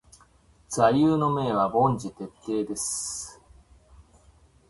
[0.67, 3.39] 座右の銘は凡事徹底です。